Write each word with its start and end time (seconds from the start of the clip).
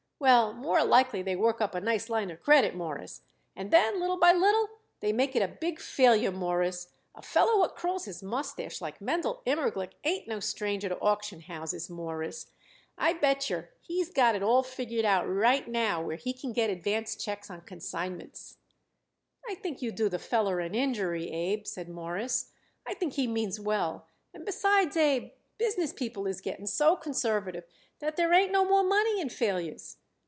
"Well, 0.21 0.53
more 0.53 0.83
likely 0.83 1.23
they 1.23 1.35
work 1.35 1.61
up 1.61 1.73
a 1.73 1.81
nice 1.81 2.07
line 2.07 2.29
of 2.29 2.41
credit, 2.43 2.75
Mawruss, 2.75 3.21
and 3.55 3.71
then, 3.71 3.99
little 3.99 4.19
by 4.19 4.31
little, 4.31 4.69
they 4.99 5.11
make 5.11 5.35
it 5.35 5.41
a 5.41 5.47
big 5.47 5.79
failure, 5.79 6.29
Mawruss. 6.31 6.89
A 7.15 7.23
feller 7.23 7.57
what 7.57 7.75
curls 7.75 8.05
his 8.05 8.21
mustache 8.21 8.81
like 8.81 9.01
Mendel 9.01 9.41
Immerglick 9.47 9.93
ain't 10.03 10.27
no 10.27 10.39
stranger 10.39 10.89
to 10.89 10.99
auction 10.99 11.39
houses, 11.41 11.89
Mawruss. 11.89 12.51
I 12.99 13.13
bet 13.13 13.49
yer 13.49 13.71
he's 13.81 14.11
got 14.11 14.35
it 14.35 14.43
all 14.43 14.61
figured 14.61 15.05
out 15.05 15.27
right 15.27 15.67
now 15.67 16.03
where 16.03 16.17
he 16.17 16.33
can 16.33 16.53
get 16.53 16.69
advance 16.69 17.15
checks 17.15 17.49
on 17.49 17.61
consignments." 17.61 18.59
"I 19.49 19.55
think 19.55 19.81
you 19.81 19.91
do 19.91 20.07
the 20.07 20.19
feller 20.19 20.59
an 20.59 20.75
injury, 20.75 21.31
Abe," 21.31 21.65
said 21.65 21.89
Morris. 21.89 22.51
"I 22.85 22.93
think 22.93 23.13
he 23.13 23.25
means 23.25 23.59
well, 23.59 24.05
and 24.35 24.45
besides, 24.45 24.95
Abe, 24.95 25.31
business 25.57 25.91
people 25.91 26.27
is 26.27 26.41
getting 26.41 26.67
so 26.67 26.95
conservative 26.95 27.63
that 27.97 28.17
there 28.17 28.31
ain't 28.31 28.51
no 28.51 28.63
more 28.63 28.83
money 28.83 29.19
in 29.19 29.29
failures." 29.29 29.97